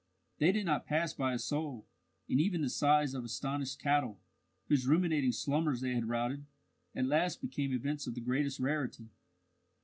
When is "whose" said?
4.67-4.87